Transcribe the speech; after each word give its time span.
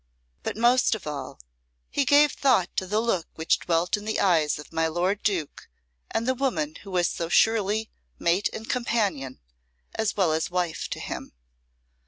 But 0.41 0.57
most 0.57 0.95
of 0.95 1.05
all 1.05 1.39
he 1.91 2.05
gave 2.05 2.31
thought 2.31 2.75
to 2.75 2.87
the 2.87 2.99
look 2.99 3.27
which 3.35 3.59
dwelt 3.59 3.95
in 3.95 4.03
the 4.03 4.19
eyes 4.19 4.57
of 4.57 4.73
my 4.73 4.87
Lord 4.87 5.21
Duke 5.21 5.69
and 6.09 6.27
the 6.27 6.33
woman 6.33 6.73
who 6.81 6.89
was 6.89 7.07
so 7.07 7.29
surely 7.29 7.91
mate 8.17 8.49
and 8.51 8.67
companion 8.67 9.39
as 9.93 10.17
well 10.17 10.33
as 10.33 10.49
wife 10.49 10.87
to 10.89 10.99
him. 10.99 11.33